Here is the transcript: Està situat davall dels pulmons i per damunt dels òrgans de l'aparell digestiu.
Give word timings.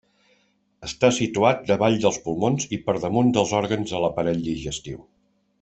Està 0.87 1.11
situat 1.17 1.61
davall 1.73 1.99
dels 2.07 2.19
pulmons 2.25 2.67
i 2.79 2.81
per 2.89 2.97
damunt 3.07 3.31
dels 3.39 3.55
òrgans 3.61 3.95
de 3.95 4.05
l'aparell 4.07 4.45
digestiu. 4.51 5.09